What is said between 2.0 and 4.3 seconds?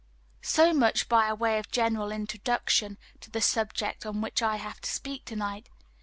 introduction to the subject on